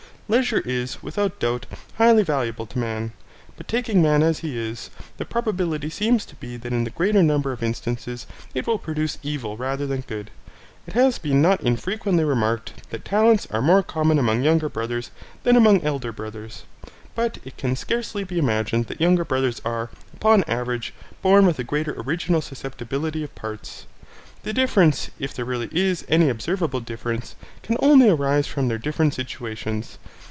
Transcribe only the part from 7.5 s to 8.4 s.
of instances